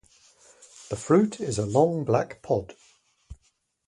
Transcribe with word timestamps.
The 0.89 0.95
fruit 0.95 1.39
is 1.39 1.59
a 1.59 1.65
long 1.67 2.05
black 2.05 2.41
pod. 2.41 2.75